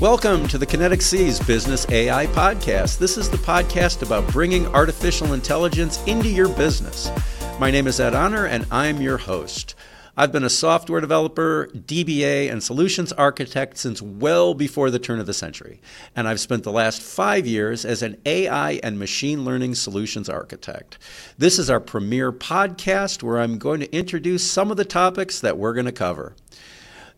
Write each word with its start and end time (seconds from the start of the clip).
Welcome 0.00 0.48
to 0.48 0.56
the 0.56 0.64
Kinetic 0.64 1.02
Seas 1.02 1.38
Business 1.38 1.86
AI 1.90 2.26
Podcast. 2.28 2.96
This 2.96 3.18
is 3.18 3.28
the 3.28 3.36
podcast 3.36 4.00
about 4.00 4.26
bringing 4.32 4.66
artificial 4.68 5.34
intelligence 5.34 6.02
into 6.06 6.30
your 6.30 6.48
business. 6.48 7.10
My 7.58 7.70
name 7.70 7.86
is 7.86 8.00
Ed 8.00 8.14
Honor, 8.14 8.46
and 8.46 8.64
I'm 8.70 9.02
your 9.02 9.18
host. 9.18 9.74
I've 10.16 10.32
been 10.32 10.42
a 10.42 10.48
software 10.48 11.02
developer, 11.02 11.68
DBA, 11.74 12.50
and 12.50 12.62
solutions 12.62 13.12
architect 13.12 13.76
since 13.76 14.00
well 14.00 14.54
before 14.54 14.90
the 14.90 14.98
turn 14.98 15.20
of 15.20 15.26
the 15.26 15.34
century. 15.34 15.82
And 16.16 16.26
I've 16.26 16.40
spent 16.40 16.64
the 16.64 16.72
last 16.72 17.02
five 17.02 17.46
years 17.46 17.84
as 17.84 18.02
an 18.02 18.16
AI 18.24 18.80
and 18.82 18.98
machine 18.98 19.44
learning 19.44 19.74
solutions 19.74 20.30
architect. 20.30 20.96
This 21.36 21.58
is 21.58 21.68
our 21.68 21.78
premier 21.78 22.32
podcast 22.32 23.22
where 23.22 23.38
I'm 23.38 23.58
going 23.58 23.80
to 23.80 23.94
introduce 23.94 24.50
some 24.50 24.70
of 24.70 24.78
the 24.78 24.86
topics 24.86 25.40
that 25.40 25.58
we're 25.58 25.74
going 25.74 25.84
to 25.84 25.92
cover. 25.92 26.34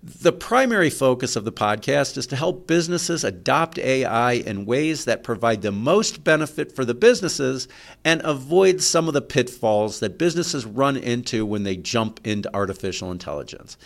The 0.04 0.32
primary 0.32 0.90
focus 0.90 1.36
of 1.36 1.44
the 1.44 1.52
podcast 1.52 2.16
is 2.16 2.26
to 2.26 2.34
help 2.34 2.66
businesses 2.66 3.22
adopt 3.22 3.78
AI 3.78 4.32
in 4.32 4.66
ways 4.66 5.04
that 5.04 5.22
provide 5.22 5.62
the 5.62 5.70
most 5.70 6.24
benefit 6.24 6.74
for 6.74 6.84
the 6.84 6.92
businesses 6.92 7.68
and 8.04 8.20
avoid 8.24 8.82
some 8.82 9.06
of 9.06 9.14
the 9.14 9.22
pitfalls 9.22 10.00
that 10.00 10.18
businesses 10.18 10.66
run 10.66 10.96
into 10.96 11.46
when 11.46 11.62
they 11.62 11.76
jump 11.76 12.18
into 12.24 12.52
artificial 12.52 13.12
intelligence. 13.12 13.76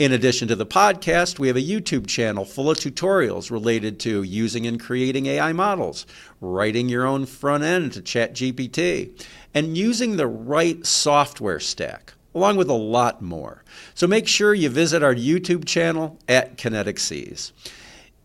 In 0.00 0.10
addition 0.10 0.48
to 0.48 0.56
the 0.56 0.66
podcast, 0.66 1.38
we 1.38 1.46
have 1.46 1.56
a 1.56 1.62
YouTube 1.62 2.08
channel 2.08 2.44
full 2.44 2.68
of 2.68 2.78
tutorials 2.78 3.52
related 3.52 4.00
to 4.00 4.24
using 4.24 4.66
and 4.66 4.80
creating 4.80 5.26
AI 5.26 5.52
models, 5.52 6.04
writing 6.40 6.88
your 6.88 7.06
own 7.06 7.26
front 7.26 7.62
end 7.62 7.92
to 7.92 8.02
ChatGPT, 8.02 9.24
and 9.54 9.78
using 9.78 10.16
the 10.16 10.26
right 10.26 10.84
software 10.84 11.60
stack 11.60 12.14
along 12.34 12.56
with 12.56 12.68
a 12.68 12.74
lot 12.74 13.22
more. 13.22 13.64
So 13.94 14.06
make 14.06 14.28
sure 14.28 14.54
you 14.54 14.68
visit 14.68 15.02
our 15.02 15.14
YouTube 15.14 15.64
channel 15.64 16.18
at 16.28 16.56
Kinetic 16.56 16.98
Seas. 16.98 17.52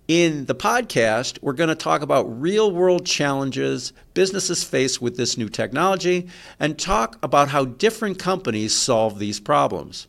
In 0.08 0.46
the 0.46 0.54
podcast, 0.54 1.40
we're 1.42 1.54
going 1.54 1.70
to 1.70 1.76
talk 1.76 2.04
about 2.04 2.40
real 2.40 2.72
world 2.72 3.08
challenges 3.08 3.92
businesses 4.14 4.64
face 4.64 5.02
with 5.02 5.18
this 5.18 5.36
new 5.36 5.50
technology 5.50 6.28
and 6.60 6.78
talk 6.78 7.18
about 7.24 7.50
how 7.50 7.66
different 7.66 8.20
companies 8.20 8.76
solve 8.76 9.18
these 9.18 9.40
problems. 9.40 10.06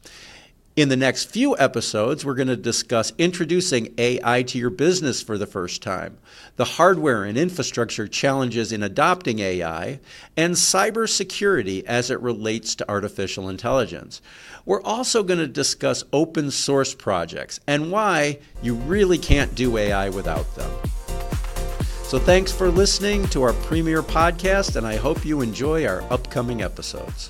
In 0.76 0.90
the 0.90 0.96
next 0.96 1.30
few 1.30 1.56
episodes, 1.56 2.22
we're 2.22 2.34
going 2.34 2.48
to 2.48 2.56
discuss 2.56 3.10
introducing 3.16 3.94
AI 3.96 4.42
to 4.42 4.58
your 4.58 4.68
business 4.68 5.22
for 5.22 5.38
the 5.38 5.46
first 5.46 5.82
time, 5.82 6.18
the 6.56 6.66
hardware 6.66 7.24
and 7.24 7.38
infrastructure 7.38 8.06
challenges 8.06 8.72
in 8.72 8.82
adopting 8.82 9.38
AI, 9.38 10.00
and 10.36 10.52
cybersecurity 10.52 11.82
as 11.84 12.10
it 12.10 12.20
relates 12.20 12.74
to 12.74 12.90
artificial 12.90 13.48
intelligence. 13.48 14.20
We're 14.66 14.82
also 14.82 15.22
going 15.22 15.38
to 15.38 15.46
discuss 15.46 16.04
open 16.12 16.50
source 16.50 16.94
projects 16.94 17.58
and 17.66 17.90
why 17.90 18.40
you 18.60 18.74
really 18.74 19.16
can't 19.16 19.54
do 19.54 19.78
AI 19.78 20.10
without 20.10 20.54
them. 20.56 20.70
So, 22.02 22.18
thanks 22.18 22.52
for 22.52 22.70
listening 22.70 23.26
to 23.28 23.42
our 23.44 23.54
premiere 23.54 24.02
podcast, 24.02 24.76
and 24.76 24.86
I 24.86 24.96
hope 24.96 25.24
you 25.24 25.40
enjoy 25.40 25.86
our 25.86 26.02
upcoming 26.12 26.60
episodes. 26.60 27.24